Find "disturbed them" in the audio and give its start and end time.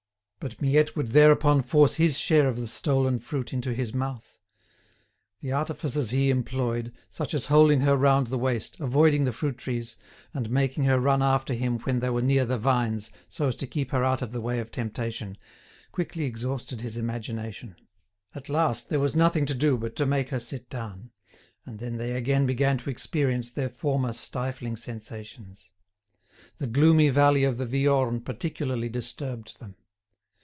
28.89-29.75